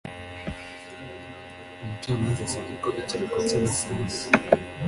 [1.81, 4.25] Umucamanza yasabye ko ikiruhuko cy’amasaha abiri.